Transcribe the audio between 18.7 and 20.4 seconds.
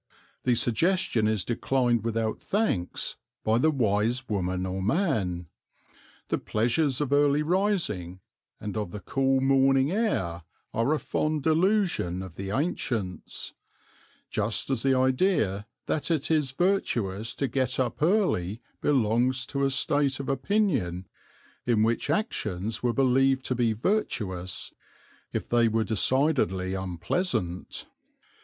belongs to a state of